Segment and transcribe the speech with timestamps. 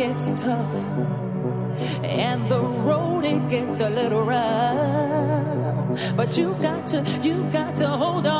[0.00, 0.88] gets tough
[2.02, 6.16] and the road it gets a little rough.
[6.16, 8.39] But you got to you got to hold on.